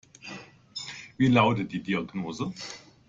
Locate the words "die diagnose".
1.71-2.51